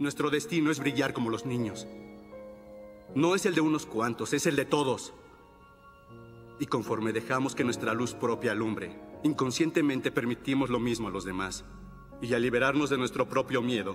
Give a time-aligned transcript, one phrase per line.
[0.00, 1.86] Nuestro destino es brillar como los niños.
[3.14, 5.12] No es el de unos cuantos, es el de todos.
[6.58, 11.66] Y conforme dejamos que nuestra luz propia alumbre, inconscientemente permitimos lo mismo a los demás.
[12.22, 13.94] Y al liberarnos de nuestro propio miedo,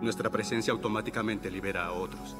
[0.00, 2.34] nuestra presencia automáticamente libera a otros.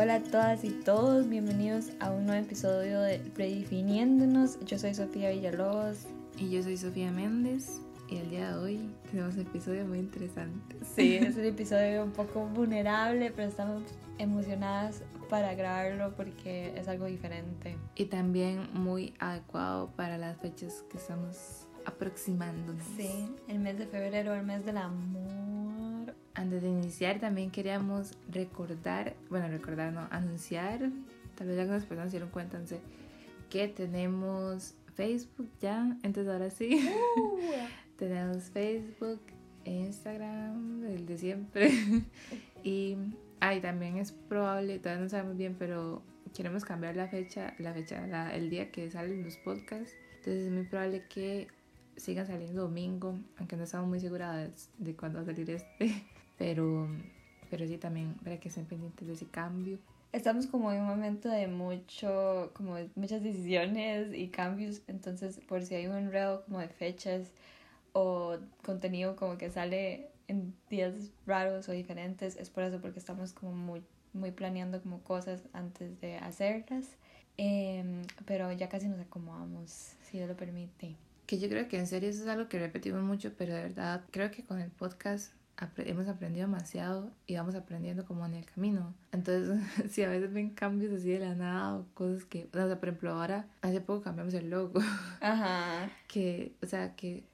[0.00, 4.60] Hola a todas y todos, bienvenidos a un nuevo episodio de Predefiniéndonos.
[4.64, 6.06] Yo soy Sofía Villalobos.
[6.36, 7.80] Y yo soy Sofía Méndez.
[8.08, 10.76] Y el día de hoy tenemos un episodio muy interesante.
[10.94, 13.82] Sí, es un episodio un poco vulnerable, pero estamos
[14.18, 17.76] emocionadas para grabarlo porque es algo diferente.
[17.96, 22.84] Y también muy adecuado para las fechas que estamos aproximándonos.
[22.96, 25.67] Sí, el mes de febrero, el mes del amor.
[26.38, 30.88] Antes de iniciar también queríamos recordar, bueno, recordar, no, anunciar,
[31.34, 32.78] tal vez algunas personas se dieron cuenta, sé,
[33.50, 36.78] que tenemos Facebook ya, entonces ahora sí,
[37.16, 37.40] Uh.
[37.98, 39.20] tenemos Facebook,
[39.64, 41.70] Instagram, el de siempre,
[42.62, 42.96] y
[43.40, 46.02] ay, también es probable, todavía no sabemos bien, pero
[46.36, 50.52] queremos cambiar la fecha, la fecha, la- el día que salen los podcasts, entonces es
[50.52, 51.48] muy probable que
[51.96, 56.04] sigan saliendo domingo, aunque no estamos muy seguras de, de cuándo va a salir este.
[56.38, 56.88] Pero,
[57.50, 59.78] pero sí también para que estén pendientes de ese cambio.
[60.12, 65.74] Estamos como en un momento de mucho, como muchas decisiones y cambios, entonces por si
[65.74, 67.30] hay un enredo como de fechas
[67.92, 70.94] o contenido como que sale en días
[71.26, 73.82] raros o diferentes, es por eso porque estamos como muy,
[74.14, 76.96] muy planeando como cosas antes de hacerlas,
[77.40, 80.96] Em, pero ya casi nos acomodamos, si Dios lo permite.
[81.24, 84.04] Que yo creo que en serio eso es algo que repetimos mucho, pero de verdad
[84.10, 85.32] creo que con el podcast
[85.78, 88.94] hemos aprendido demasiado y vamos aprendiendo como en el camino.
[89.12, 89.58] Entonces,
[89.92, 92.88] si a veces ven cambios así de la nada o cosas que, o sea, por
[92.88, 94.80] ejemplo, ahora hace poco cambiamos el logo.
[95.20, 95.90] Ajá.
[96.06, 97.24] que, o sea, que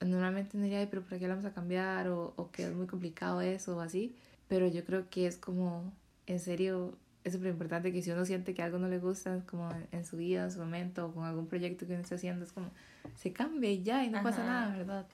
[0.00, 2.08] normalmente no diría, "Ay, pero ¿para qué lo vamos a cambiar?
[2.08, 4.14] O, o que es muy complicado eso o así.
[4.48, 5.92] Pero yo creo que es como,
[6.26, 9.68] en serio, es súper importante que si uno siente que algo no le gusta, como
[9.92, 12.52] en, su vida, en su momento, o con algún proyecto que uno está haciendo, es
[12.52, 12.70] como,
[13.16, 14.50] se cambia y ya, y no pasa Ajá.
[14.50, 15.06] nada, ¿verdad?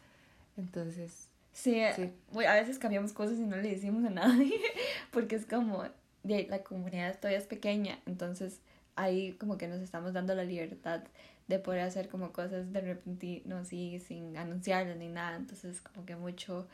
[0.56, 2.12] Entonces, Sí, Sí.
[2.32, 4.52] bueno, a veces cambiamos cosas y no le decimos a nadie,
[5.12, 5.84] porque es como,
[6.24, 8.60] de, la comunidad todavía es pequeña, entonces
[8.96, 11.04] ahí como que nos estamos dando la libertad
[11.46, 16.16] de poder hacer como cosas de repentino, así, sin anunciarlas ni nada, entonces como que
[16.16, 16.66] mucho,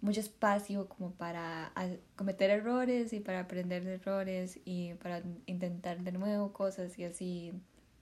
[0.00, 1.72] mucho espacio como para
[2.16, 7.52] cometer errores y para aprender de errores y para intentar de nuevo cosas y así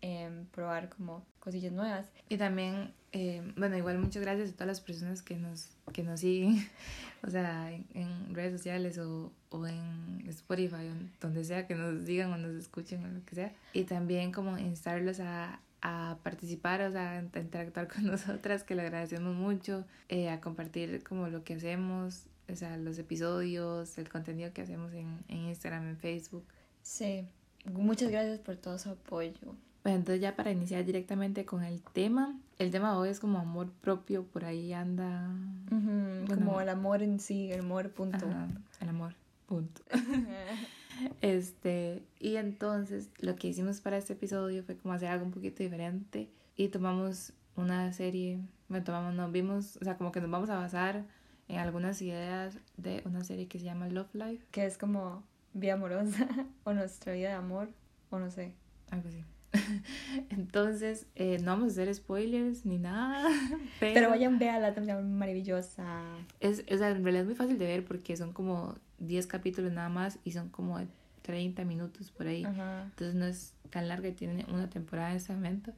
[0.01, 2.11] em, probar como cosillas nuevas.
[2.29, 6.21] y también, eh, bueno, igual muchas gracias a todas las personas que nos, que nos
[6.21, 6.67] siguen,
[7.27, 12.05] o sea, en, en redes sociales o, o en Spotify, o donde sea que nos
[12.05, 13.53] digan o nos escuchen o lo que sea.
[13.73, 18.83] Y también como instarlos a, a participar, o sea, a interactuar con nosotras, que le
[18.83, 24.53] agradecemos mucho, eh, a compartir como lo que hacemos, o sea, los episodios, el contenido
[24.53, 26.45] que hacemos en, en Instagram, en Facebook.
[26.83, 27.27] Sí,
[27.67, 29.55] muchas gracias por todo su apoyo.
[29.89, 33.39] Bueno, entonces ya para iniciar directamente con el tema, el tema de hoy es como
[33.39, 35.31] amor propio, por ahí anda
[35.71, 36.35] Ujú, Bueno.
[36.35, 38.27] como el amor en sí, el amor punto.
[38.27, 38.49] ajá,
[38.83, 39.15] el amor,
[39.47, 39.81] punto.
[41.23, 45.63] Este, y entonces lo que hicimos para este episodio fue como hacer algo un poquito
[45.63, 50.51] diferente y tomamos una serie, bueno, tomamos, nos vimos, o sea, como que nos vamos
[50.51, 51.05] a basar
[51.49, 55.23] en algunas ideas de una serie que se llama Love Life, que es como
[55.55, 56.29] vida amorosa
[56.65, 57.71] o nuestra vida de amor
[58.11, 58.53] o no sé.
[58.91, 59.25] algo así.
[60.31, 63.29] Entonces, eh, no vamos a hacer spoilers ni nada,
[63.81, 66.03] pero, Pero vayan, véanla también maravillosa.
[66.41, 69.73] es, o sea, en realidad es muy fácil de ver porque son como 10 capítulos
[69.73, 70.87] nada más y son como de
[71.23, 72.45] 30 minutos por ahí.
[72.45, 72.85] Ajá.
[72.85, 75.73] Entonces no es tan larga y tiene una temporada en este momento.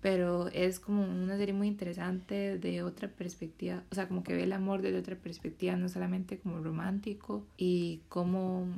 [0.00, 3.82] Pero es como una serie muy interesante de otra perspectiva.
[3.90, 7.44] O sea, como que ve el amor desde otra perspectiva, no solamente como romántico.
[7.56, 8.68] Y cómo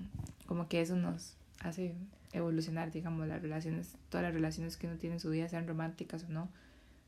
[0.47, 1.95] como que eso nos hace
[2.33, 6.25] evolucionar, digamos, las relaciones, todas las relaciones que uno tiene en su vida, sean románticas
[6.25, 6.49] o no,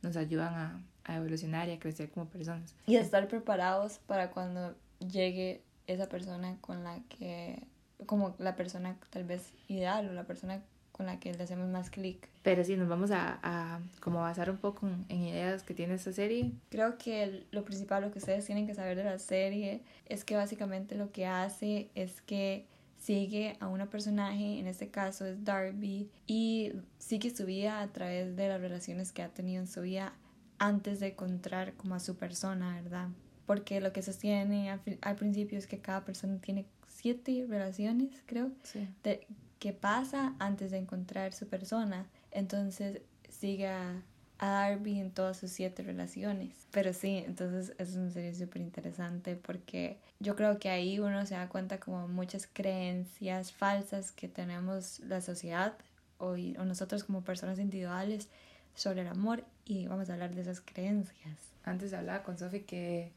[0.03, 2.75] nos ayudan a, a evolucionar y a crecer como personas.
[2.87, 7.63] Y estar preparados para cuando llegue esa persona con la que,
[8.07, 10.61] como la persona tal vez ideal o la persona
[10.93, 12.29] con la que le hacemos más clic.
[12.43, 15.95] Pero sí, nos vamos a, a como basar un poco en, en ideas que tiene
[15.95, 16.53] esta serie.
[16.71, 20.25] Creo que el- lo principal, lo que ustedes tienen que saber de la serie, es
[20.25, 22.67] que básicamente lo que hace es que
[23.03, 28.37] sigue a una personaje, en este caso es Darby, y sigue su vida a través
[28.37, 30.13] de las relaciones que ha tenido en su vida
[30.59, 33.09] antes de encontrar como a su persona, ¿verdad?
[33.47, 38.89] Porque lo que sostiene al, principio es que cada persona tiene siete relaciones, creo, Sí.
[39.03, 39.27] de,
[39.59, 42.07] que pasa antes de encontrar su persona.
[42.31, 44.03] Entonces sigue a,
[44.43, 46.67] a Darby en todas sus siete relaciones.
[46.73, 51.37] Pero sí, entonces es una serie súper interesante porque yo creo que ahí uno se
[51.37, 55.75] da cuenta como muchas creencias falsas que tenemos la sociedad
[56.19, 58.29] o, o nosotros como personas individuales
[58.75, 61.39] sobre el amor y vamos a hablar de esas creencias.
[61.63, 63.13] Antes hablaba con Sophie que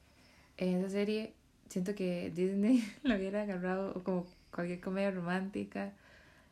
[0.58, 1.34] en esa serie
[1.70, 5.92] siento que Disney lo hubiera agarrado como cualquier comedia romántica,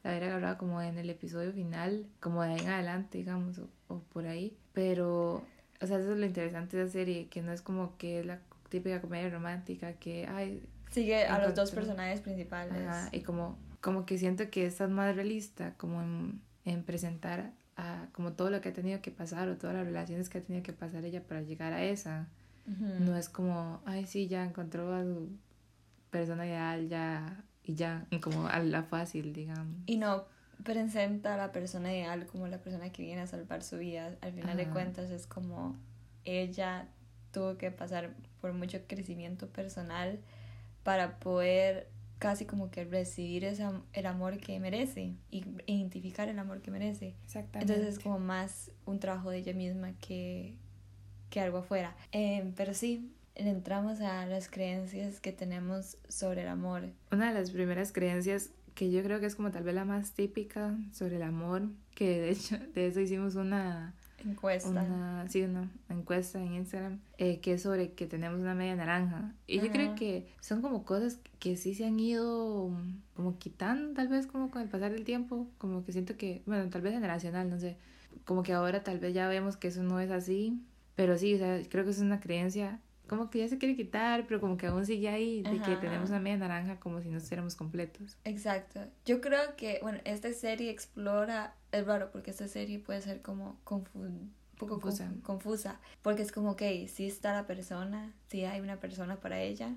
[0.04, 3.62] la hubiera agarrado como en el episodio final, como de ahí en adelante, digamos,
[3.94, 4.56] o, por ahí.
[4.74, 5.44] Pero,
[5.82, 8.26] o sea, eso es lo interesante de la serie, que no es como que es
[8.26, 10.64] la típica comedia romántica que, ay...
[10.92, 12.88] Sigue a los dos personajes principales.
[13.12, 18.34] y como, como que siento que es más realista, como en, en presentar a, como
[18.34, 20.74] todo lo que ha tenido que pasar o todas las relaciones que ha tenido que
[20.74, 22.28] pasar ella para llegar a esa.
[22.66, 25.30] No es como, ay, sí, ya encontró a su
[26.12, 29.76] persona ideal, ya, y ya, como a la fácil, digamos.
[29.86, 30.26] Y no
[30.64, 34.16] presenta a la persona ideal como la persona que viene a salvar su vida.
[34.22, 35.76] Al final de cuentas es como
[36.26, 36.88] ella
[37.32, 40.20] tuvo que pasar por mucho crecimiento personal
[40.84, 41.90] para poder
[42.20, 47.16] casi como que recibir esa, el amor que merece y identificar el amor que merece.
[47.26, 47.74] Exactamente.
[47.74, 50.56] Entonces es como más un trabajo de ella misma que,
[51.30, 51.98] que algo afuera.
[52.14, 56.92] Em, pero sí, entramos a las creencias que tenemos sobre el amor.
[57.12, 60.14] Una de las primeras creencias que yo creo que es como tal vez la más
[60.14, 63.94] típica sobre el amor, que de hecho de eso hicimos una
[64.26, 64.70] encuesta.
[64.70, 69.34] Una, sí, una encuesta en Instagram, eh, que es sobre que tenemos una media naranja.
[69.48, 72.72] Y yo creo que son como cosas que sí se han ido
[73.16, 76.70] como quitando, tal vez como con el pasar del tiempo, como que siento que, bueno,
[76.70, 77.78] tal vez generacional, no sé,
[78.26, 80.62] como que ahora tal vez ya vemos que eso no es así,
[80.96, 84.26] pero sí, o sea, creo que es una creencia como que ya se quiere quitar,
[84.28, 87.18] pero como que aún sigue ahí, de que tenemos una media naranja como si no
[87.18, 88.18] estuviéramos completos.
[88.24, 88.80] Exacto.
[89.06, 93.60] Yo creo que, bueno, esta serie explora, es raro porque esta serie puede ser como
[93.66, 95.12] un poco confusa.
[95.24, 99.76] confusa, porque es como, que sí está la persona, sí hay una persona para ella,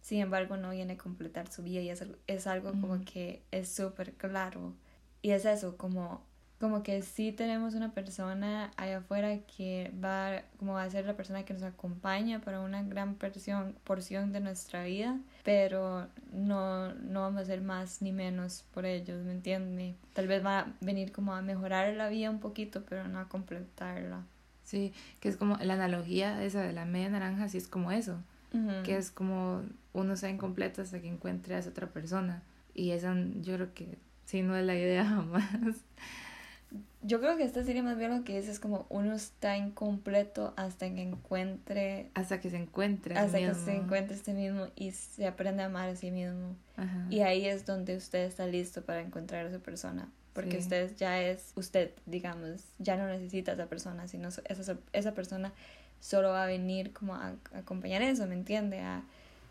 [0.00, 3.68] sin embargo no viene a completar su vida y es, es algo como que es
[3.68, 4.74] súper claro.
[5.22, 6.24] Y es eso, como
[6.60, 11.16] como que sí tenemos una persona allá afuera que va como va a ser la
[11.16, 17.22] persona que nos acompaña para una gran porción, porción de nuestra vida, pero no, no
[17.22, 19.96] vamos a ser más ni menos por ellos, ¿me entiendes?
[20.12, 23.28] Tal vez va a venir como a mejorar la vida un poquito, pero no a
[23.28, 24.22] completarla.
[24.62, 28.18] Sí, que es como la analogía esa de la media naranja, sí es como eso,
[28.84, 29.62] que es como
[29.94, 32.42] uno está incompleto hasta que encuentre a esa otra persona.
[32.74, 35.42] Y esa yo creo que sí no es la idea jamás.
[37.02, 40.52] Yo creo que esta serie más bien lo que dice es como uno está incompleto
[40.56, 42.10] hasta que encuentre...
[42.14, 43.16] Hasta que se encuentre.
[43.16, 46.56] Hasta que se encuentre este mismo y se aprende a amar a sí mismo.
[47.10, 50.08] Y ahí es donde usted está listo para encontrar a su persona.
[50.32, 55.14] Porque usted ya es usted, digamos, ya no necesita a esa persona, sino esa, esa
[55.14, 55.52] persona
[56.00, 58.80] solo va a venir como a, acompañar eso, ¿me entiende?
[58.80, 59.02] A,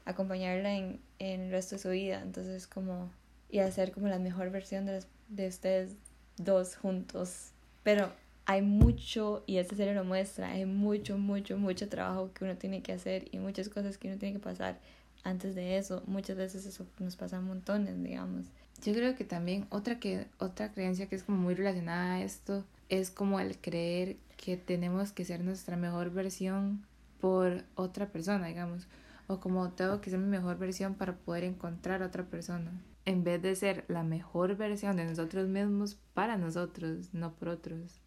[0.06, 2.22] acompañarla en, en, el resto de su vida.
[2.22, 3.12] Entonces como...
[3.52, 5.96] Y hacer como la mejor versión de, de ustedes
[6.40, 7.52] dos juntos.
[7.84, 8.12] Pero
[8.46, 12.82] hay mucho, y esta serie lo muestra, hay mucho, mucho, mucho trabajo que uno tiene
[12.82, 14.80] que hacer y muchas cosas que uno tiene que pasar
[15.24, 16.02] antes de eso.
[16.08, 18.46] Muchas veces eso nos pasa montones, digamos.
[18.84, 22.66] Yo creo que también otra, que, otra creencia que es como muy relacionada a esto
[22.88, 26.86] es como el creer que tenemos que ser nuestra mejor versión
[27.20, 28.88] por otra persona, digamos.
[29.28, 32.72] O como tengo que ser mi mejor versión para poder encontrar a otra persona
[33.06, 38.02] en vez de ser la mejor versión de nosotros mismos para nosotros, no por otros.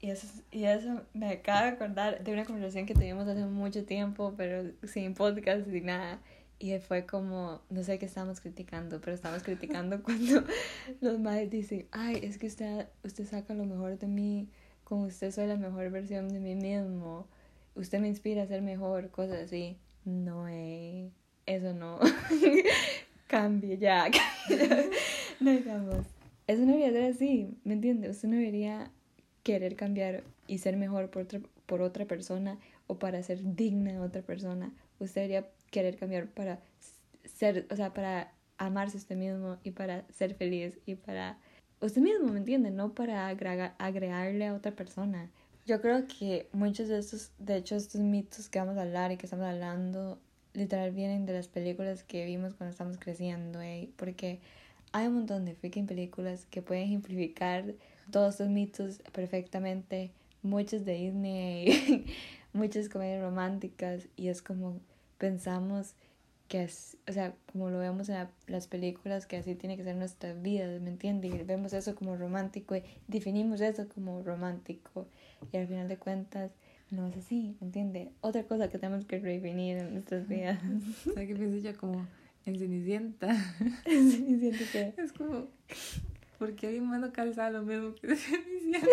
[0.00, 3.84] Y eso, y eso me acaba de acordar de una conversación que tuvimos hace mucho
[3.84, 6.20] tiempo, pero sin podcast, sin nada.
[6.58, 10.44] Y fue como, no sé qué estamos criticando, pero estamos criticando cuando
[11.00, 14.48] los madres dicen, ay, es que usted, usted saca lo mejor de mí,
[14.84, 17.28] como usted soy la mejor versión de mí mismo,
[17.76, 19.78] usted me inspira a ser mejor, cosas así.
[20.04, 21.10] No, eh,
[21.46, 22.00] eso no.
[23.32, 24.10] cambie ya.
[25.40, 26.04] no digamos.
[26.46, 28.10] Eso no debería ser así, ¿me entiendes?
[28.16, 28.90] Usted no debería
[29.42, 34.00] querer cambiar y ser mejor por otra, por otra persona o para ser digna de
[34.00, 34.70] otra persona.
[34.98, 36.60] Usted debería querer cambiar para
[37.24, 41.38] ser, o sea, para amarse usted mismo y para ser feliz y para
[41.80, 42.70] usted mismo, ¿me entiende?
[42.70, 45.30] No para agregarle a otra persona.
[45.64, 49.16] Yo creo que muchos de estos, de hecho, estos mitos que vamos a hablar y
[49.16, 50.18] que estamos hablando
[50.54, 54.40] literal vienen de las películas que vimos cuando estamos creciendo, eh, porque
[54.92, 57.74] hay un montón de freaking películas que pueden ejemplificar
[58.10, 60.10] todos estos mitos perfectamente,
[60.42, 62.06] muchos de Disney,
[62.52, 64.80] muchas comedias románticas, y es como
[65.18, 65.94] pensamos
[66.48, 69.96] que es, o sea, como lo vemos en las películas, que así tiene que ser
[69.96, 71.34] nuestra vida, ¿me entiendes?
[71.34, 75.06] Y vemos eso como romántico y definimos eso como romántico
[75.50, 76.50] y al final de cuentas
[76.92, 78.08] no es así, ¿me entiendes?
[78.20, 80.58] Otra cosa que tenemos que redefinir en nuestras vidas.
[81.10, 82.06] O sea, que pienso yo como
[82.44, 83.34] en Cenicienta.
[83.84, 84.94] Cenicienta qué?
[84.98, 85.48] Es como,
[86.38, 88.86] ¿por qué alguien más no calza lo mismo que Cenicienta?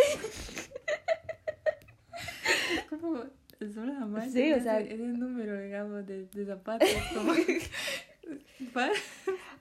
[2.78, 3.24] es como,
[3.60, 4.32] es una más.
[4.32, 4.80] Sí, o sea.
[4.80, 6.88] Ese, ese número, digamos, de, de zapatos.
[7.14, 7.34] Como.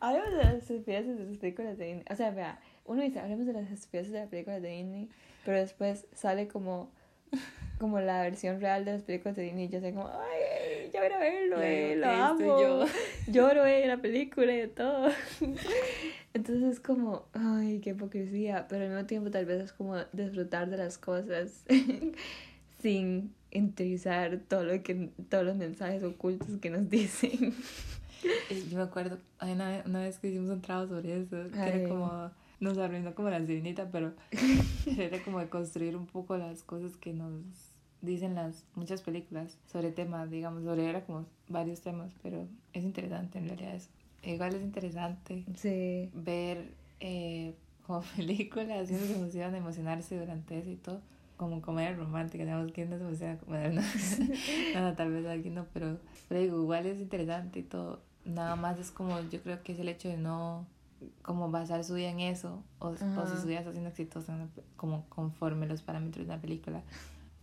[0.00, 2.04] Hablemos de las estupideces de las películas de Disney.
[2.09, 5.09] O sea, vea, uno dice, hablemos de las estupideces de las películas de Disney,
[5.45, 6.92] pero después sale como
[7.78, 9.68] como la versión real de las películas de Disney.
[9.68, 12.61] Yo sé como, ay, ya voy a verlo, eh, lo amo.
[12.61, 12.85] Yo.
[13.32, 15.11] Lloro eh, la película y todo.
[16.35, 18.66] Entonces es como, ay, qué hipocresía.
[18.68, 21.64] Pero al mismo tiempo tal vez es como disfrutar de las cosas
[22.82, 27.54] sin interiorizar todo lo que, todos los mensajes ocultos que nos dicen.
[28.70, 31.80] Yo me acuerdo, hay una, una vez que hicimos un trabajo sobre eso, que Ay.
[31.80, 32.30] era como,
[32.61, 34.12] nos arruinó como la sirenita, pero
[34.99, 37.67] era como de construir un poco las cosas que nos
[38.02, 43.38] dicen las muchas películas sobre temas, digamos, sobre era como varios temas, pero es interesante
[43.38, 43.88] en realidad eso.
[44.23, 46.11] Igual es interesante Sí.
[46.14, 47.55] ver eh,
[47.87, 51.00] como películas uno se emociona, emocionarse durante eso y todo.
[51.37, 53.71] Como comedia romántica, digamos, ¿quién no se emociona comedia?
[53.71, 53.81] No,
[54.81, 58.00] no, tal vez alguien no, pero, pero digo, igual es interesante y todo.
[58.25, 60.67] Nada más es como, yo creo que es el hecho de no
[61.23, 64.37] como basar su vida en eso o, o si su vida está siendo exitosa
[64.75, 66.83] como conforme los parámetros de una película.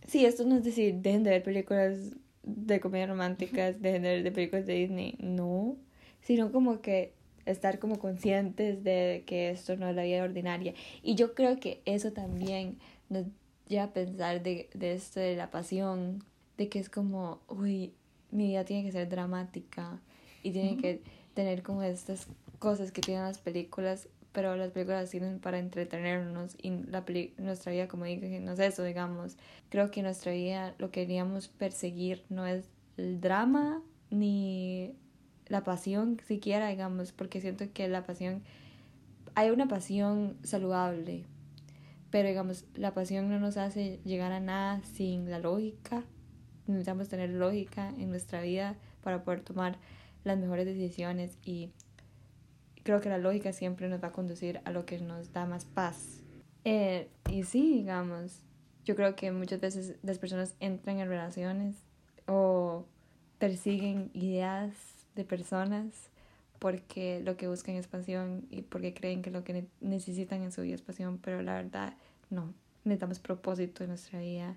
[0.06, 4.22] Sí, esto no es decir, dejen de ver películas de comedia románticas, dejen de ver
[4.22, 5.76] de películas de Disney, no,
[6.22, 7.12] sino como que
[7.44, 10.74] estar como conscientes de que esto no es la vida ordinaria.
[11.02, 13.24] Y yo creo que eso también nos
[13.68, 16.24] lleva a pensar de, de esto de la pasión,
[16.56, 17.92] de que es como, uy,
[18.30, 20.00] mi vida tiene que ser dramática
[20.42, 21.02] y tiene que
[21.34, 22.26] tener como estas
[22.58, 27.02] cosas que tienen las películas, pero las películas sirven para entretenernos y la
[27.38, 29.38] nuestra vida, como dije, no es eso, digamos.
[29.70, 34.92] Creo que nuestra vida lo que queríamos perseguir no es el drama ni
[35.46, 38.42] la pasión siquiera, digamos, porque siento que la pasión,
[39.34, 41.24] hay una pasión saludable,
[42.10, 46.04] pero digamos, la pasión no nos hace llegar a nada sin la lógica.
[46.66, 49.78] Necesitamos tener lógica en nuestra vida para poder tomar
[50.24, 51.70] las mejores decisiones y
[52.86, 55.64] creo que la lógica siempre nos va a conducir a lo que nos da más
[55.64, 56.22] paz.
[56.64, 58.42] Eh, y sí, digamos,
[58.84, 61.74] yo creo que muchas veces las personas entran en relaciones
[62.28, 62.86] o
[63.38, 64.72] persiguen ideas
[65.16, 66.10] de personas
[66.60, 70.52] porque lo que buscan es pasión y porque creen que lo que ne- necesitan en
[70.52, 71.94] su vida es pasión, pero la verdad
[72.30, 72.54] no.
[72.84, 74.54] Necesitamos propósito en nuestra vida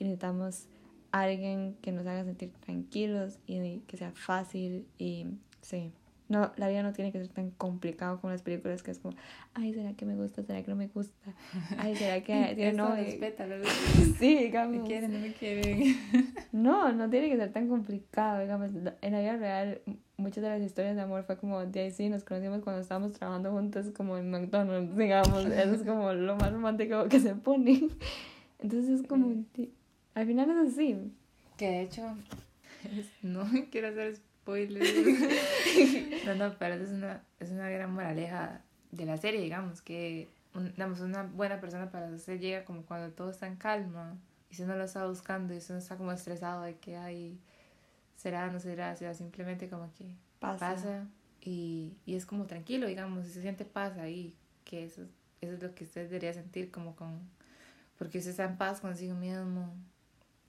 [0.00, 0.66] y necesitamos
[1.12, 5.26] alguien que nos haga sentir tranquilos y que sea fácil y
[5.62, 5.92] sí.
[6.28, 9.16] No, la vida no tiene que ser tan complicado como las películas que es como,
[9.54, 10.42] ay, ¿será que me gusta?
[10.42, 11.32] ¿Será que no me gusta?
[11.78, 13.02] Ay, ¿será que Eso novio?
[13.04, 13.56] respétalo,
[14.18, 14.86] Sí, me digamos.
[14.86, 15.96] quieren, no me quieren.
[16.52, 18.70] No, no tiene que ser tan complicado, digamos.
[19.02, 19.82] En la vida real,
[20.16, 23.12] muchas de las historias de amor fue como, de ahí sí, nos conocimos cuando estábamos
[23.12, 25.44] trabajando juntos, como en McDonald's, digamos.
[25.44, 27.88] Eso es como lo más romántico que se pone.
[28.60, 29.72] Entonces es como, ti-
[30.14, 30.96] al final es así.
[31.58, 32.02] Que de hecho,
[33.22, 34.18] no quiero hacer
[34.48, 36.24] spoilers.
[36.26, 40.70] no, no, pero es una, es una gran moraleja de la serie, digamos, que un-
[40.72, 44.16] digamos, una buena persona para hacer llega como cuando todo está en calma
[44.50, 47.38] y si uno lo está buscando y si uno está como estresado de que hay,
[48.16, 50.74] será, no será, será simplemente como que Pasa.
[50.74, 51.06] pasa
[51.42, 55.02] y, y es como tranquilo, digamos, y se siente paz ahí, que eso,
[55.40, 57.20] eso es lo que usted debería sentir como con,
[57.98, 59.74] porque usted está en paz consigo mismo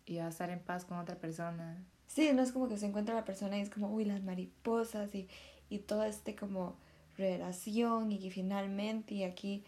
[0.05, 1.77] y va a estar en paz con otra persona.
[2.09, 5.13] Sí, no es como que se encuentra la persona y es como, uy, las mariposas
[5.13, 5.27] y,
[5.69, 6.75] y todo este como
[7.17, 9.63] relación y que finalmente y aquí,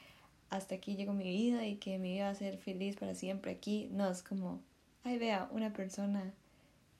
[0.49, 3.51] hasta aquí llegó mi vida y que mi vida va a ser feliz para siempre
[3.51, 3.89] aquí.
[3.91, 4.59] No, es como,
[5.03, 6.33] ay, vea, una persona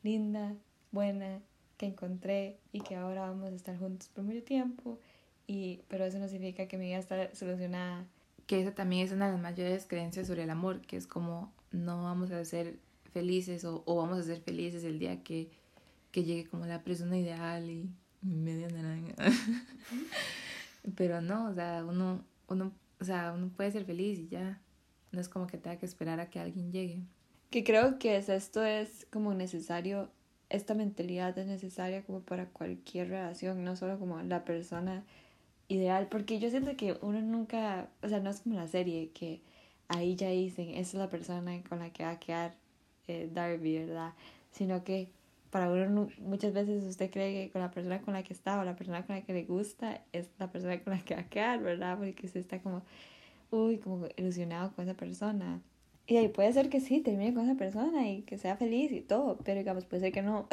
[0.03, 0.53] linda,
[0.91, 1.41] buena,
[1.77, 4.99] que encontré y que ahora vamos a estar juntos por mucho tiempo.
[5.47, 8.05] Y, pero eso no significa que mi vida está solucionada.
[8.45, 11.51] Que esa también es una de las mayores creencias sobre el amor, que es como
[11.71, 12.77] no vamos a ser
[13.11, 15.49] felices o, o vamos a ser felices el día que,
[16.11, 17.89] que llegue como la persona ideal y
[18.21, 19.15] media naranja.
[20.95, 24.59] Pero no, o sea, uno, uno, o sea, uno puede ser feliz y ya.
[25.11, 27.01] No es como que tenga que esperar a que alguien llegue.
[27.49, 30.09] Que creo que es, esto es como necesario,
[30.49, 35.03] esta mentalidad es necesaria como para cualquier relación, no solo como la persona
[35.67, 39.41] ideal, porque yo siento que uno nunca, o sea, no es como la serie, que
[39.89, 42.55] ahí ya dicen, esa es la persona con la que va a quedar
[43.11, 44.13] eh, Darby, ¿verdad?
[44.51, 45.09] Sino que
[45.51, 48.63] para uno muchas veces usted cree que con la persona con la que está o
[48.63, 51.29] la persona con la que le gusta es la persona con la que va a
[51.29, 51.97] quedar, ¿verdad?
[51.97, 52.81] Porque usted está como,
[53.51, 55.61] uy, como ilusionado con esa persona.
[56.07, 59.01] Y ahí puede ser que sí, termine con esa persona y que sea feliz y
[59.01, 60.47] todo, pero digamos, puede ser que no.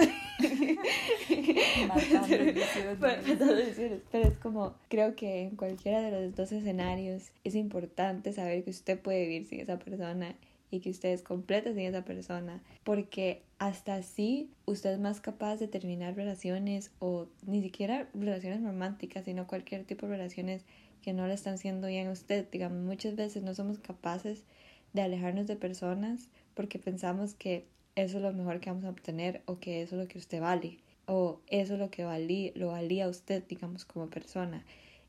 [4.12, 8.70] pero es como, creo que en cualquiera de los dos escenarios es importante saber que
[8.70, 10.36] usted puede vivir sin esa persona
[10.70, 15.56] y que usted es completa sin esa persona, porque hasta así usted es más capaz
[15.56, 20.64] de terminar relaciones o ni siquiera relaciones románticas, sino cualquier tipo de relaciones
[21.02, 22.46] que no le están siendo bien a usted.
[22.50, 24.44] Digamos, muchas veces no somos capaces
[24.92, 29.42] de alejarnos de personas porque pensamos que eso es lo mejor que vamos a obtener
[29.46, 32.68] o que eso es lo que usted vale o eso es lo que valí, lo
[32.68, 34.64] valía usted, digamos, como persona.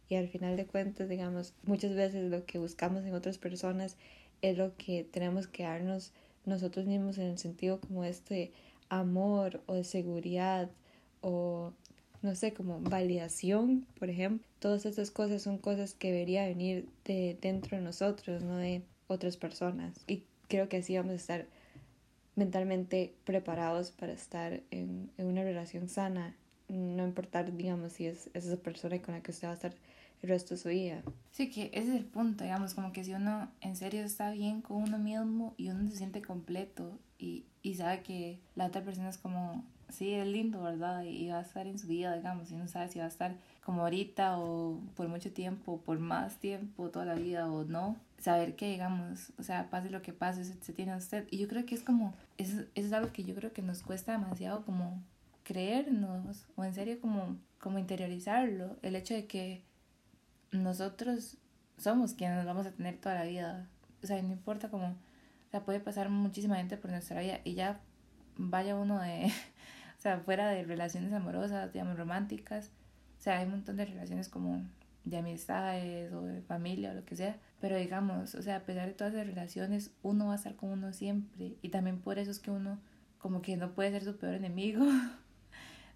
[0.08, 3.98] Y al final de cuentas, digamos, muchas veces lo que buscamos en otras personas
[4.41, 6.12] es lo que tenemos que darnos
[6.46, 8.51] nosotros mismos en el sentido como este
[8.89, 10.69] amor o de seguridad
[11.22, 11.74] o
[12.22, 14.46] no sé, como validación, por ejemplo.
[14.60, 19.38] Todas estas cosas son cosas que debería venir de dentro de nosotros, no de otras
[19.38, 20.03] personas.
[20.08, 21.46] Y creo que así vamos a estar
[22.36, 26.36] mentalmente preparados para estar en, una relación sana,
[26.67, 29.74] no importar, digamos, si es, esa persona con la que usted va a estar
[30.22, 31.04] el resto de su vida.
[31.32, 34.62] Sí, que ese es el punto, digamos, como que si uno en serio está bien
[34.62, 39.10] con uno mismo y uno se siente completo y, y sabe que la otra persona
[39.10, 41.04] es como, sí, es lindo, ¿verdad?
[41.04, 43.36] Y va a estar en su vida, digamos, y uno sabe si va a estar
[43.64, 48.56] como ahorita o por mucho tiempo, por más tiempo, toda la vida o no, saber
[48.56, 51.28] que, digamos, o sea, pase lo que pase, se, tiene a usted.
[51.32, 54.12] Y yo creo que es como, eso, es algo que yo creo que nos cuesta
[54.14, 55.02] demasiado como
[55.44, 59.64] creernos o en serio como, como interiorizarlo, el hecho de que
[60.51, 61.38] nosotros
[61.77, 63.70] somos quienes vamos a tener toda la vida.
[64.03, 67.53] O sea, no importa cómo, o sea, puede pasar muchísima gente por nuestra vida y
[67.53, 67.79] ya
[68.38, 69.25] vaya uno de,
[69.98, 72.72] o sea, fuera de relaciones amorosas, digamos, románticas.
[73.18, 74.63] O sea, hay un montón de relaciones como
[75.03, 77.38] de amistades o de familia o lo que sea.
[77.60, 80.70] Pero digamos, o sea, a pesar de todas las relaciones, uno va a estar con
[80.70, 81.58] uno siempre.
[81.62, 82.79] Y también por eso es que uno
[83.18, 84.86] como que no puede ser su peor enemigo.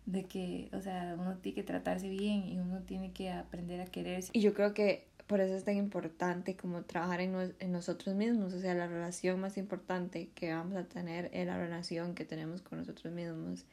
[0.06, 3.86] de que, o sea, uno tiene que tratarse bien y uno tiene que aprender a
[3.86, 4.32] quererse.
[4.34, 8.54] Y yo creo que por eso es tan importante como trabajar en, en nosotros mismos,
[8.54, 12.62] o sea, la relación más importante que vamos a tener es la relación que tenemos
[12.62, 13.66] con nosotros mismos.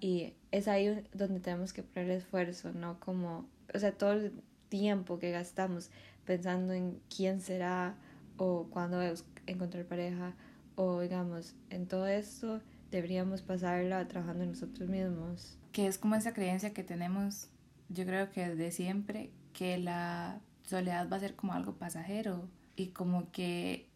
[0.00, 3.00] Y es ahí donde tenemos que poner esfuerzo, ¿no?
[3.00, 4.32] Como, o sea, todo el
[4.68, 5.90] tiempo que gastamos
[6.24, 7.96] pensando en quién será
[8.36, 9.00] o cuándo
[9.46, 10.34] encontrar pareja
[10.76, 15.58] o digamos, en todo esto deberíamos pasarla trabajando en nosotros mismos.
[15.74, 17.48] Que es como esa creencia que tenemos,
[17.88, 22.90] yo creo que desde siempre, que la soledad va a ser como algo pasajero y
[22.90, 23.88] como que,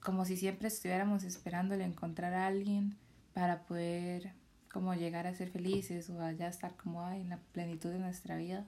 [0.00, 2.94] como si siempre estuviéramos esperando encontrar a alguien
[3.34, 4.34] para poder
[4.72, 7.98] como llegar a ser felices o a ya estar como ay, en la plenitud de
[7.98, 8.64] nuestra vida.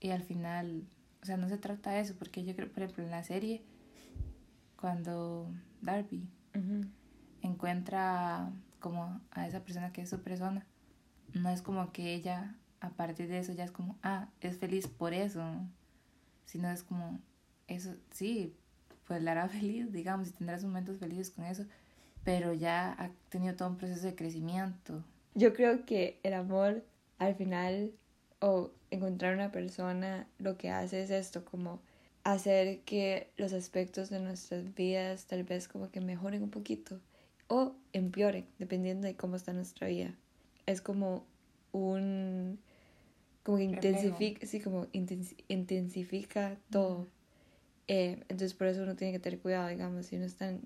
[0.00, 0.84] Y al final,
[1.22, 3.62] o sea, no se trata de eso, porque yo creo, por ejemplo, en la serie,
[4.76, 6.28] cuando Darby
[7.40, 10.66] encuentra como a esa persona que es su persona,
[11.34, 14.86] no es como que ella a partir de eso ya es como, ah, es feliz
[14.86, 15.44] por eso,
[16.44, 17.20] sino es como,
[17.66, 18.54] eso sí,
[19.06, 21.64] pues la hará feliz, digamos, y tendrá momentos felices con eso,
[22.24, 25.02] pero ya ha tenido todo un proceso de crecimiento.
[25.34, 26.84] Yo creo que el amor
[27.18, 27.92] al final
[28.40, 31.80] o encontrar una persona lo que hace es esto, como
[32.24, 37.00] hacer que los aspectos de nuestras vidas tal vez como que mejoren un poquito
[37.48, 40.14] o empeoren, dependiendo de cómo está nuestra vida.
[40.68, 41.24] Es como
[41.72, 42.58] un
[43.42, 44.86] como que intensifica, sí, como
[45.48, 47.08] intensifica todo.
[47.86, 50.60] Eh, entonces por eso uno tiene que tener cuidado, digamos, si uno está en,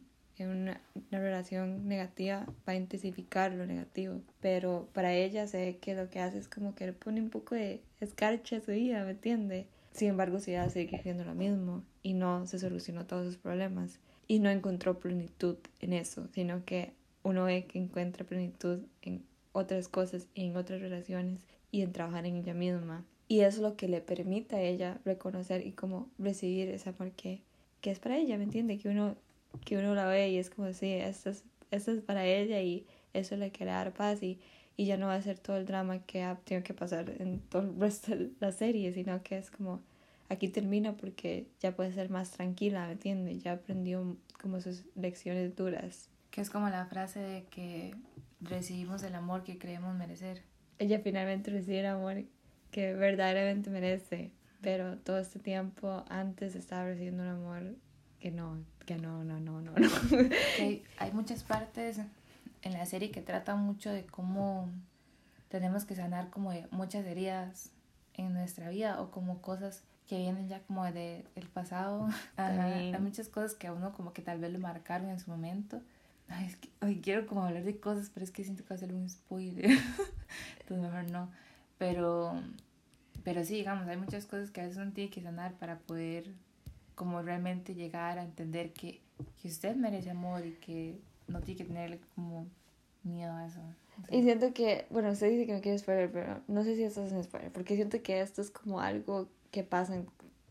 [0.49, 0.81] una,
[1.13, 4.21] relación negativa, va a intensificar lo negativo.
[4.41, 7.55] Pero para ella sé que lo que hace es como que le pone un poco
[7.55, 9.69] de escarcha a su vida, ¿me entiende?
[9.93, 14.01] Sin embargo, si ella sigue haciendo lo mismo y no se solucionó todos sus problemas
[14.27, 19.89] y no encontró plenitud en eso, sino que uno ve que encuentra plenitud en otras
[19.89, 23.05] cosas y en otras relaciones y en trabajar en ella misma.
[23.29, 27.13] Y eso es lo que le permite a ella reconocer y como recibir ese amor
[27.13, 27.43] que,
[27.83, 28.79] es para ella, ¿me entiende?
[28.79, 29.17] Que uno,
[29.65, 32.87] que uno la ve y es como, sí, esto es, esto es para ella y
[33.13, 34.39] eso le quiere dar paz y,
[34.77, 37.41] y ya no va a ser todo el drama que ha tenido que pasar en
[37.41, 39.81] todo el resto de la serie, sino que es como,
[40.29, 43.39] aquí termina porque ya puede ser más tranquila, ¿me entiende?
[43.39, 46.09] Ya aprendió como sus lecciones duras.
[46.31, 47.95] Que es como la frase de que
[48.43, 50.43] recibimos el amor que creemos merecer
[50.83, 52.25] ella finalmente recibe el amor
[52.73, 57.77] que verdaderamente merece, pero todo este tiempo antes estaba recibiendo un amor
[58.19, 59.89] que no, que no, no, no, no, no.
[60.59, 62.01] hay, hay, muchas partes
[62.63, 64.71] en la serie que trata mucho de cómo
[65.49, 67.71] tenemos que sanar como muchas heridas
[68.15, 72.09] en nuestra vida o como cosas que vienen ya como de el pasado.
[72.37, 75.81] Hay muchas cosas que a uno como que tal vez lo marcaron en su momento.
[76.33, 78.77] Ay, es que hoy quiero como hablar de cosas, pero es que siento que va
[78.77, 79.67] a ser un spoiler.
[80.61, 81.31] Entonces mejor no.
[81.79, 82.41] Pero,
[83.23, 86.33] pero sí, digamos, hay muchas cosas que a veces uno tiene que sanar para poder
[86.95, 89.01] como realmente llegar a entender que,
[89.41, 92.47] que usted merece amor y que no tiene que tenerle como
[93.03, 93.61] miedo a eso.
[94.11, 97.05] Y siento que, bueno, usted dice que no quiere spoiler, pero no sé si esto
[97.05, 100.07] es un spoiler, porque siento que esto es como algo que pasa en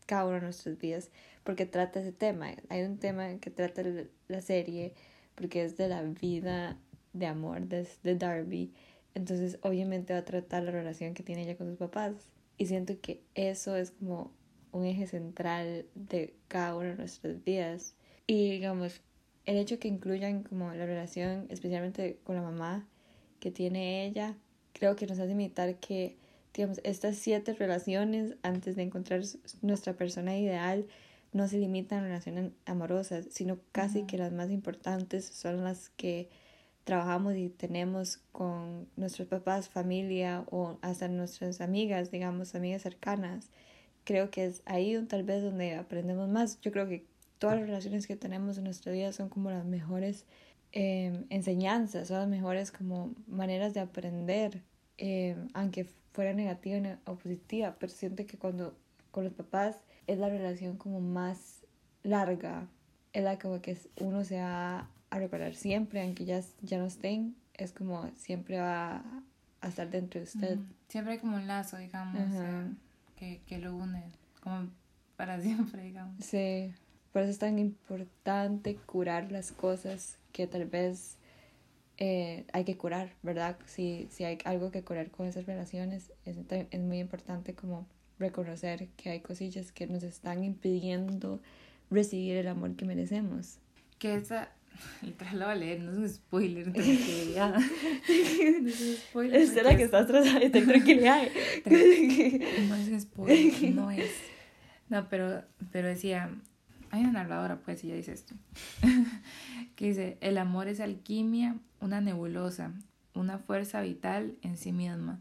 [0.06, 1.10] cada uno de nuestras vidas,
[1.44, 2.50] porque trata ese tema.
[2.68, 3.82] Hay un tema que trata
[4.28, 4.94] la serie,
[5.34, 6.78] porque es de la vida
[7.12, 8.72] de amor de, de Darby.
[9.14, 12.14] Entonces, obviamente va a tratar la relación que tiene ella con sus papás.
[12.56, 14.32] Y siento que eso es como
[14.72, 17.94] un eje central de cada una de nuestras vidas.
[18.26, 19.00] Y digamos,
[19.44, 22.88] el hecho que incluyan como la relación, especialmente con la mamá
[23.40, 24.36] que tiene ella,
[24.72, 26.16] creo que nos hace imitar que,
[26.54, 29.22] digamos, estas siete relaciones antes de encontrar
[29.60, 30.86] nuestra persona ideal
[31.32, 36.28] no se limitan a relaciones amorosas, sino casi que las más importantes son las que
[36.84, 43.50] trabajamos y tenemos con nuestros papás, familia o hasta nuestras amigas, digamos, amigas cercanas.
[44.04, 46.60] Creo que es ahí tal vez donde aprendemos más.
[46.60, 47.06] Yo creo que
[47.38, 50.26] todas las relaciones que tenemos en nuestra vida son como las mejores
[50.72, 54.62] em, enseñanzas, son las mejores como maneras de aprender,
[54.98, 58.74] em, aunque fuera negativa o positiva, pero siento que cuando
[59.10, 61.64] con los papás es la relación como más
[62.02, 62.66] larga,
[63.12, 67.36] es la como que uno se va a recordar siempre, aunque ya, ya no estén,
[67.54, 69.04] es como siempre va
[69.60, 70.58] a estar dentro de usted.
[70.88, 72.18] Siempre hay como un lazo, digamos,
[73.16, 74.04] que, que lo une,
[74.42, 74.68] como
[75.16, 76.24] para siempre, digamos.
[76.24, 76.72] Sí.
[77.12, 81.18] Por eso es tan importante curar las cosas que tal vez
[81.98, 83.58] eh, hay que curar, ¿verdad?
[83.66, 87.86] Si, si hay algo que curar con esas relaciones, es, es muy importante como
[88.22, 91.42] reconocer que hay cosillas que nos están impidiendo
[91.90, 93.58] recibir el amor que merecemos.
[93.98, 94.48] Que esa,
[95.02, 96.88] literal lo voy a leer, no es un spoiler, no es
[98.80, 99.40] un spoiler.
[99.40, 101.28] Es la que estás atrasada ten tranquilidad.
[101.66, 104.10] no es un spoiler, no es.
[104.88, 106.30] No, pero, pero decía,
[106.90, 108.34] hay una narradora, pues, y ya dice esto.
[109.76, 112.74] que dice, el amor es alquimia, una nebulosa,
[113.14, 115.18] una fuerza vital en sí misma.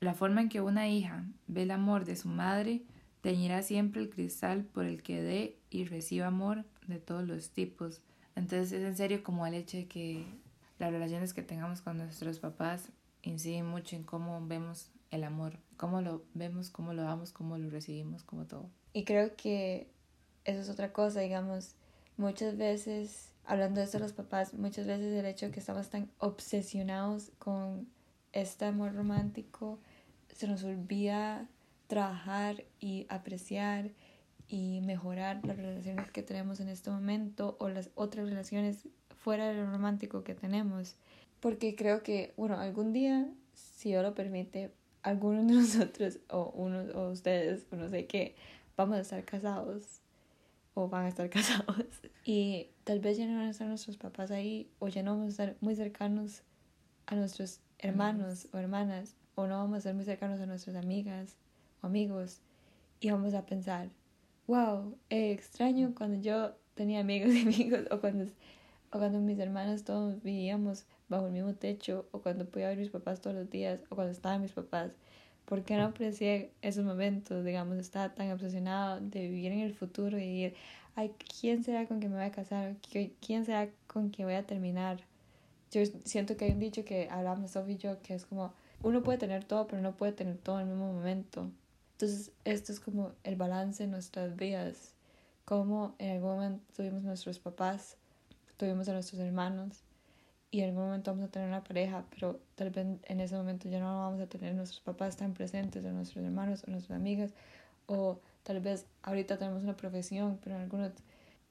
[0.00, 2.82] La forma en que una hija ve el amor de su madre
[3.20, 8.02] teñirá siempre el cristal por el que dé y reciba amor de todos los tipos.
[8.36, 10.26] Entonces es en serio como el hecho de que
[10.78, 12.90] las relaciones que tengamos con nuestros papás
[13.22, 17.70] inciden mucho en cómo vemos el amor, cómo lo vemos, cómo lo damos, cómo lo
[17.70, 18.68] recibimos, como todo.
[18.92, 19.88] Y creo que
[20.44, 21.76] eso es otra cosa, digamos,
[22.16, 26.10] muchas veces, hablando de eso los papás, muchas veces el hecho de que estamos tan
[26.18, 27.88] obsesionados con
[28.34, 29.78] este amor romántico,
[30.34, 31.48] se nos olvida
[31.86, 33.90] trabajar y apreciar
[34.48, 39.54] y mejorar las relaciones que tenemos en este momento o las otras relaciones fuera de
[39.54, 40.96] lo romántico que tenemos.
[41.40, 44.70] Porque creo que, bueno, algún día, si Dios lo permite,
[45.02, 48.34] alguno de nosotros o uno o ustedes, o no sé qué,
[48.76, 50.00] vamos a estar casados
[50.74, 51.86] o van a estar casados.
[52.24, 55.26] Y tal vez ya no van a estar nuestros papás ahí o ya no vamos
[55.26, 56.42] a estar muy cercanos
[57.06, 61.36] a nuestros hermanos o hermanas o no vamos a ser muy cercanos a nuestras amigas
[61.82, 62.40] o amigos
[63.00, 63.90] y vamos a pensar,
[64.46, 68.24] wow, eh, extraño cuando yo tenía amigos y amigos o cuando,
[68.90, 72.80] o cuando mis hermanos todos vivíamos bajo el mismo techo o cuando podía ver a
[72.80, 74.92] mis papás todos los días o cuando estaban mis papás.
[75.44, 77.44] ¿Por qué no aprecié esos momentos?
[77.44, 80.56] Digamos, estaba tan obsesionado de vivir en el futuro y decir,
[80.94, 82.76] ay, ¿quién será con quien me voy a casar?
[83.20, 85.04] ¿Quién será con quien voy a terminar?
[85.74, 88.52] Yo siento que hay un dicho que hablamos Sophie y yo, que es como,
[88.84, 91.50] uno puede tener todo, pero no puede tener todo en el mismo momento.
[91.94, 94.94] Entonces, esto es como el balance en nuestras vidas.
[95.44, 97.96] Como en algún momento tuvimos nuestros papás,
[98.56, 99.82] tuvimos a nuestros hermanos,
[100.52, 103.68] y en algún momento vamos a tener una pareja, pero tal vez en ese momento
[103.68, 107.32] ya no vamos a tener nuestros papás tan presentes, o nuestros hermanos, o nuestras amigas,
[107.86, 110.92] o tal vez ahorita tenemos una profesión, pero en algunos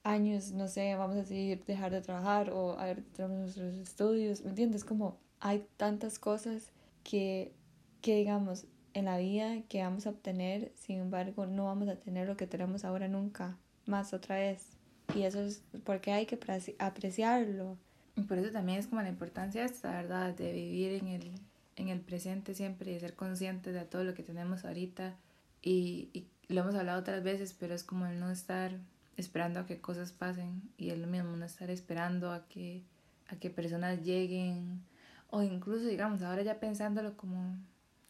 [0.04, 2.76] años, no sé, vamos a decidir dejar de trabajar o
[3.16, 4.84] tenemos nuestros estudios, ¿me entiendes?
[4.84, 6.70] Como hay tantas cosas
[7.02, 7.52] que,
[8.00, 12.28] que digamos, en la vida que vamos a obtener, sin embargo, no vamos a tener
[12.28, 14.68] lo que tenemos ahora nunca, más otra vez.
[15.14, 16.38] Y eso es porque hay que
[16.78, 17.76] apreciarlo
[18.16, 20.34] y por eso también es como la importancia esta, ¿verdad?
[20.34, 21.32] De vivir en el,
[21.76, 25.16] en el presente siempre y ser conscientes de todo lo que tenemos ahorita.
[25.62, 28.78] Y, y lo hemos hablado otras veces, pero es como el no estar
[29.16, 32.82] esperando a que cosas pasen y es lo mismo, no estar esperando a que,
[33.28, 34.82] a que personas lleguen,
[35.30, 37.56] o incluso, digamos, ahora ya pensándolo como,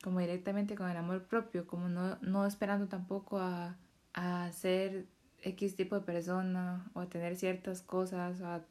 [0.02, 3.76] como directamente con el amor propio, como no, no esperando tampoco a,
[4.12, 5.06] a ser
[5.42, 8.64] X tipo de persona, o a tener ciertas cosas, o a,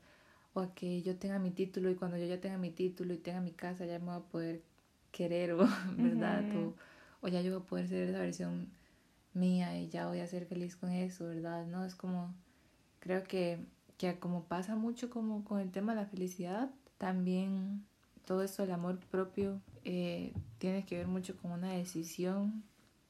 [0.54, 3.18] o a que yo tenga mi título y cuando yo ya tenga mi título y
[3.18, 4.62] tenga mi casa ya me voy a poder
[5.12, 5.58] querer, o,
[5.98, 6.44] ¿verdad?
[6.56, 6.76] o,
[7.22, 8.70] o ya yo voy a poder ser esa versión
[9.34, 11.66] mía y ya voy a ser feliz con eso, ¿verdad?
[11.66, 12.34] No, es como,
[13.00, 13.66] creo que,
[13.98, 17.86] que como pasa mucho como con el tema de la felicidad, también
[18.26, 22.64] todo esto del amor propio eh, tiene que ver mucho con una decisión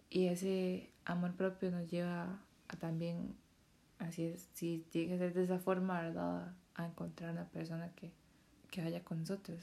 [0.09, 3.35] y ese amor propio nos lleva a también,
[3.99, 6.53] así es, si tiene que ser de esa forma, ¿verdad?
[6.75, 8.11] A encontrar una persona que,
[8.71, 9.59] que vaya con nosotros.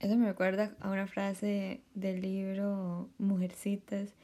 [0.00, 4.14] Eso me recuerda a una frase del libro Mujercitas,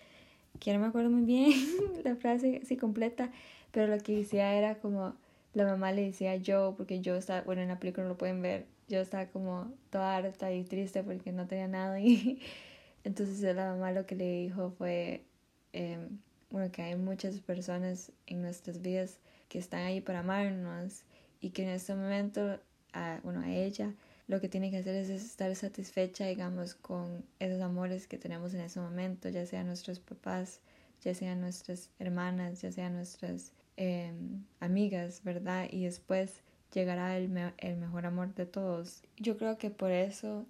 [0.61, 1.53] que no me acuerdo muy bien
[2.05, 3.31] la frase así completa,
[3.71, 5.15] pero lo que decía era como
[5.55, 8.43] la mamá le decía yo, porque yo estaba, bueno, en la película no lo pueden
[8.43, 12.41] ver, yo estaba como toda harta y triste porque no tenía nada y
[13.05, 15.25] entonces la mamá lo que le dijo fue,
[15.73, 16.19] em,
[16.51, 21.05] bueno, que hay muchas personas en nuestras vidas que están ahí para amarnos
[21.41, 22.59] y que en este momento,
[22.93, 23.93] a, bueno, a ella
[24.27, 28.61] lo que tiene que hacer es estar satisfecha, digamos, con esos amores que tenemos en
[28.61, 30.61] ese momento, ya sean nuestros papás,
[31.03, 35.69] ya sean nuestras hermanas, ya sean nuestras em, amigas, ¿verdad?
[35.71, 36.41] Y después
[36.73, 39.03] llegará el, el mejor amor de todos.
[39.19, 40.47] Yo creo que por eso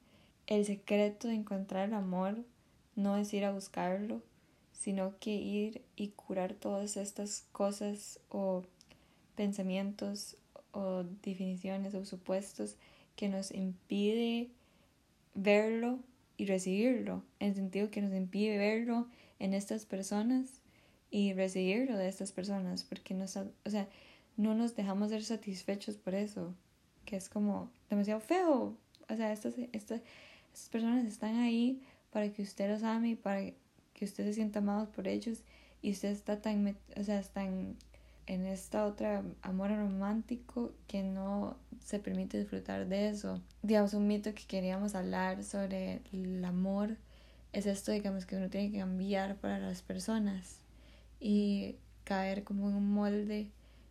[0.47, 2.45] el secreto de encontrar el amor
[2.95, 4.23] no es ir a buscarlo,
[4.73, 8.63] sino que ir y curar todas estas cosas o
[9.35, 10.37] pensamientos
[10.73, 12.77] o definiciones o supuestos
[13.17, 14.51] que nos impide
[15.35, 16.01] verlo
[16.37, 20.61] y recibirlo, en el sentido que nos impide verlo en estas personas
[21.11, 23.89] y recibirlo de estas personas, porque nos, o sea,
[24.37, 26.55] no nos dejamos ser satisfechos por eso,
[27.05, 28.77] que es como demasiado feo.
[29.09, 30.01] O sea, estas, estas,
[30.53, 33.53] estas personas están ahí para que usted los ame y para
[33.93, 35.43] que usted se sienta amado por ellos
[35.83, 37.77] y usted está tan, o sea, tan
[38.27, 43.41] en esta otra amor romántico que no se permite disfrutar de eso.
[43.63, 46.97] Digamos, un mito que queríamos hablar sobre el amor
[47.53, 50.59] es esto, digamos, que uno tiene que cambiar para las personas
[51.21, 53.51] y caer como en un molde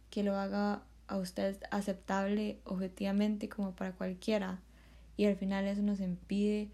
[0.10, 4.60] que lo haga a usted aceptable objetivamente como para cualquiera.
[5.16, 6.70] Y al final eso nos impide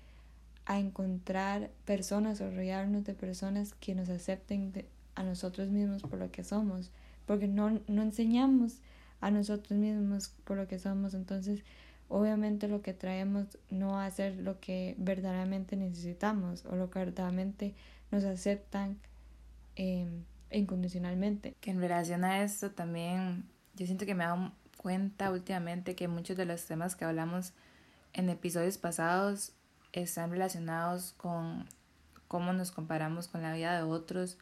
[0.66, 6.32] a encontrar personas o rodearnos de personas que nos acepten a nosotros mismos por lo
[6.32, 6.92] que somos
[7.30, 8.82] porque no, no enseñamos
[9.22, 11.64] a nosotros mismos por lo que somos, entonces
[12.08, 16.98] obviamente lo que traemos no va a ser lo que verdaderamente necesitamos o lo que
[16.98, 17.76] verdaderamente
[18.10, 18.98] nos aceptan
[19.76, 21.54] em, incondicionalmente.
[21.62, 26.08] Que en relación a esto también yo siento que me he dado cuenta últimamente que
[26.08, 27.54] muchos de los temas que hablamos
[28.14, 29.52] en episodios pasados
[29.94, 31.68] están relacionados con
[32.28, 34.40] cómo nos comparamos con la vida de otros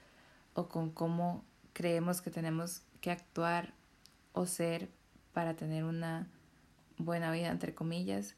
[0.54, 1.44] o con cómo
[1.78, 3.72] creemos que tenemos que actuar
[4.34, 4.90] o ser
[5.32, 6.28] para tener una
[6.98, 8.34] buena vida, entre comillas,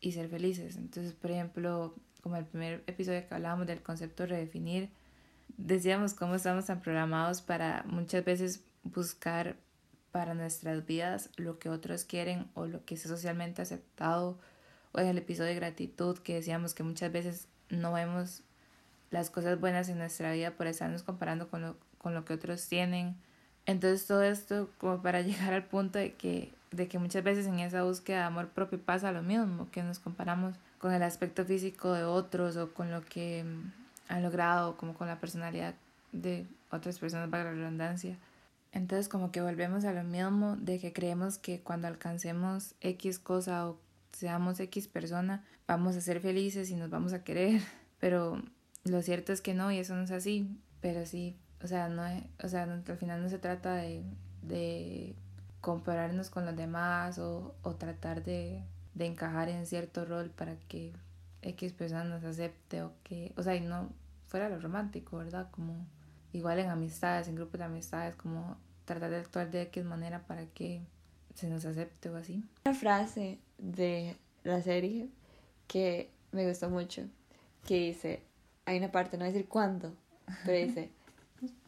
[0.00, 0.76] y ser felices.
[0.76, 4.88] Entonces, por ejemplo, como el primer episodio que hablábamos del concepto de redefinir,
[5.56, 9.56] decíamos cómo estamos tan programados para muchas veces buscar
[10.12, 14.38] para nuestras vidas lo que otros quieren o lo que es socialmente aceptado.
[14.92, 18.44] O en el episodio de gratitud que decíamos que muchas veces no vemos
[19.10, 22.66] las cosas buenas en nuestra vida por estarnos comparando con lo con lo que otros
[22.66, 23.16] tienen.
[23.66, 27.60] Entonces todo esto como para llegar al punto de que, de que muchas veces en
[27.60, 31.92] esa búsqueda de amor propio pasa lo mismo, que nos comparamos con el aspecto físico
[31.92, 33.72] de otros o con lo que mm,
[34.08, 35.74] han logrado, como con la personalidad
[36.12, 38.16] de otras personas, para la redundancia.
[38.72, 43.68] Entonces como que volvemos a lo mismo de que creemos que cuando alcancemos X cosa
[43.68, 43.78] o
[44.12, 47.60] seamos X persona, vamos a ser felices y nos vamos a querer.
[48.00, 48.42] Pero
[48.84, 50.48] lo cierto es que no, y eso no es así.
[50.80, 52.02] Pero sí, o sea, no
[52.42, 54.02] o sea, al final no se trata de,
[54.42, 55.14] de
[55.60, 58.62] compararnos con los demás o, o tratar de,
[58.94, 60.92] de, encajar en cierto rol para que
[61.42, 63.90] X persona nos acepte o que, o sea, y no
[64.26, 65.48] fuera lo romántico, ¿verdad?
[65.50, 65.86] Como
[66.32, 70.46] igual en amistades, en grupos de amistades, como tratar de actuar de X manera para
[70.46, 70.82] que
[71.34, 72.44] se nos acepte o así.
[72.64, 75.08] Una frase de la serie
[75.66, 77.02] que me gustó mucho,
[77.66, 78.22] que dice,
[78.64, 79.94] hay una parte, no voy a decir cuándo,
[80.44, 80.90] pero dice,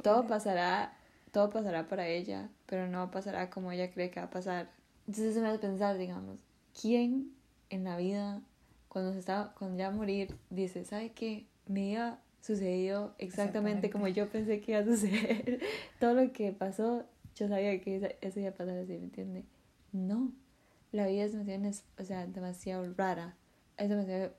[0.03, 0.97] todo pasará,
[1.31, 4.71] todo pasará para ella, pero no pasará como ella cree que va a pasar.
[5.07, 6.39] Entonces se me hace pensar, digamos,
[6.81, 7.33] ¿quién
[7.71, 8.43] en la vida,
[8.89, 11.47] cuando se está, cuando ya va a morir, dice, ¿sabe qué?
[11.67, 15.61] Mi vida sucedió exactamente, como yo pensé que iba a suceder.
[16.01, 19.45] Todo lo que pasó, yo sabía que eso iba a pasar así, ¿me entiende?
[19.93, 20.33] No.
[20.91, 23.37] la vida es demasiado, o sea, demasiado rara.
[23.79, 24.33] Es demasiado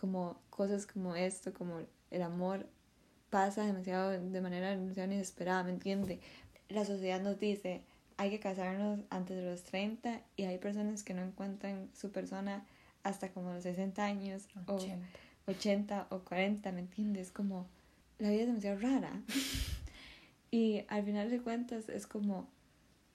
[0.00, 2.66] como cosas como esto, como el amor,
[3.34, 6.20] pasa demasiado de manera demasiado inesperada, ¿me entiende?
[6.68, 7.82] La sociedad nos dice,
[8.16, 12.64] hay que casarnos antes de los 30 y hay personas que no encuentran su persona
[13.02, 15.04] hasta como los 60 años o 80.
[15.48, 17.32] 80 o 40, ¿me entiendes?
[17.32, 17.66] Como
[18.20, 19.20] la vida es demasiado rara.
[20.52, 22.46] y al final de cuentas es como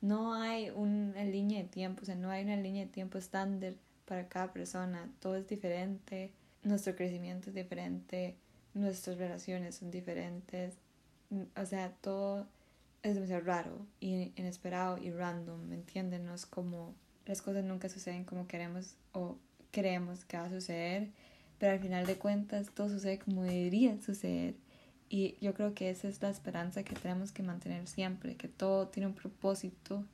[0.02, 3.76] no hay una línea de tiempo, o sea, no hay una línea de tiempo estándar
[4.04, 8.36] para cada persona, todo es diferente, nuestro crecimiento es diferente,
[8.74, 10.76] nuestras relaciones son diferentes,
[11.56, 12.48] o sea, todo
[13.04, 16.26] es demasiado raro y inesperado y random, ¿me entienden?
[16.26, 16.94] No es como
[17.26, 19.38] las cosas nunca suceden como queremos o
[19.72, 21.10] creemos que va a suceder,
[21.60, 24.56] pero al final de cuentas todo sucede como debería suceder.
[25.10, 28.88] Y yo creo que esa es la esperanza que tenemos que mantener siempre, que todo
[28.88, 30.06] tiene un propósito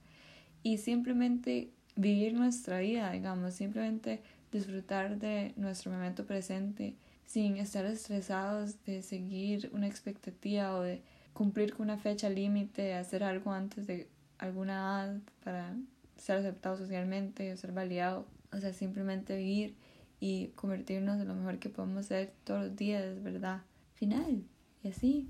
[0.63, 8.83] y simplemente vivir nuestra vida, digamos, simplemente disfrutar de nuestro momento presente sin estar estresados
[8.85, 11.01] de seguir una expectativa o de
[11.33, 14.07] cumplir con una fecha límite, hacer algo antes de
[14.38, 15.75] alguna edad para
[16.17, 18.25] ser aceptado socialmente o ser validado.
[18.51, 19.75] O sea, simplemente vivir
[20.19, 23.61] y convertirnos en lo mejor que podemos ser todos los días, ¿verdad?
[23.95, 24.43] Final.
[24.83, 25.29] Y así.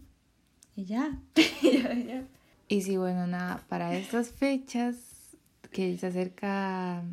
[0.75, 1.19] Y ya.
[1.63, 2.23] ya, ya.
[2.67, 4.95] Y sí, bueno, nada, para estas fechas
[5.71, 7.03] que se acerca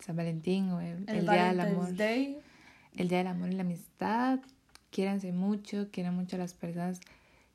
[0.00, 2.38] San Valentín o el, el Día del Amor, Day.
[2.98, 4.40] El Día del Amor y la Amistad,
[4.90, 7.00] quiéranse mucho, quieran mucho a las personas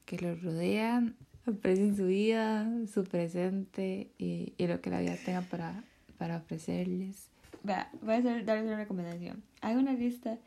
[0.06, 5.84] que los rodean, aprecien su vida, su presente y, lo que la vida tenga para,
[6.17, 7.27] para ofrecerles.
[7.62, 9.43] Vea, voy a hacer, darles una recomendación.
[9.60, 10.38] Haga una lista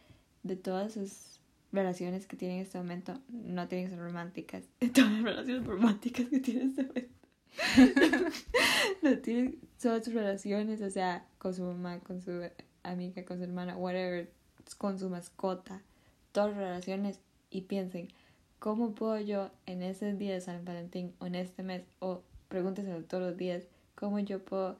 [0.43, 1.41] de todas sus
[1.73, 3.21] relaciones que tienen en este momento.
[3.29, 4.65] No tienen que ser románticas.
[4.95, 7.17] Todas las relaciones románticas que tienen en este momento.
[9.03, 12.43] no tienen todas sus relaciones, o sea, con su mamá, con su
[12.83, 14.31] amiga, con su hermana, whatever,
[14.75, 15.83] con su mascota.
[16.33, 18.09] Todas las relaciones y piensen,
[18.59, 23.03] ¿cómo puedo yo en ese día de San Valentín o en este mes, o pregúnteselo
[23.05, 24.77] todos los días, cómo yo puedo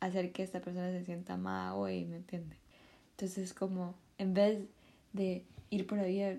[0.00, 2.56] hacer que esta persona se sienta amada hoy, ¿me entiende?
[3.12, 4.60] Entonces, como en vez
[5.12, 6.36] de ir por la vida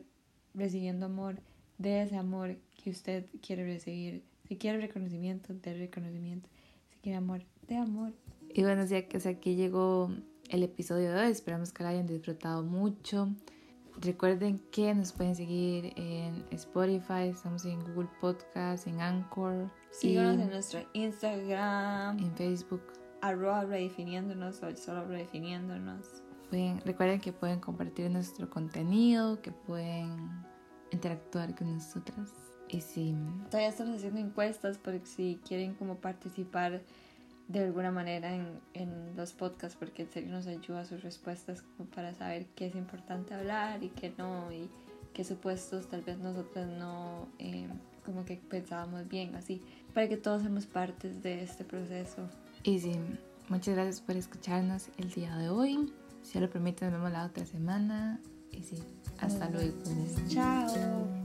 [0.53, 1.37] recibiendo amor,
[1.77, 4.23] de ese amor que usted quiere recibir.
[4.47, 6.47] Si quiere reconocimiento, de reconocimiento.
[6.91, 8.13] Si quiere amor, de amor.
[8.49, 10.11] Y bueno, ya que hasta aquí llegó
[10.53, 13.27] el episodio de hoy, esperamos que lo hayan disfrutado mucho.
[13.99, 20.51] Recuerden que nos pueden seguir en Spotify, estamos en Google Podcast, en Anchor, Síganos en
[20.51, 22.83] nuestro Instagram, en Facebook.
[23.21, 26.21] arroba redefiniéndonos o solo redefiniéndonos.
[26.51, 30.29] Pueden, recuerden que pueden compartir nuestro contenido, que pueden
[30.91, 32.31] interactuar con nosotras.
[32.69, 33.15] Y si
[33.49, 36.83] Todavía estamos haciendo encuestas por si quieren como participar
[37.47, 41.89] de alguna manera en, en los podcasts porque en serio nos ayuda sus respuestas como
[41.89, 44.69] para saber qué es importante hablar y qué no y
[45.13, 47.67] qué supuestos tal vez nosotras no eh,
[48.05, 49.61] como que pensábamos bien así
[49.93, 52.27] para que todos seamos partes de este proceso
[52.63, 52.93] Y sí,
[53.49, 55.93] muchas gracias por escucharnos el día de hoy.
[56.23, 58.19] Si lo permite, nos vemos la otra semana.
[58.51, 58.81] Y sí,
[59.19, 59.77] hasta luego.
[60.29, 61.22] chao